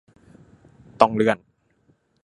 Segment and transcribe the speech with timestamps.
[0.99, 1.37] ต้องเลื่อน